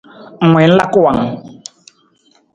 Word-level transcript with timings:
Ng 0.45 0.53
wii 0.55 0.67
ng 0.69 0.77
laka 0.77 0.97
wang? 1.05 1.21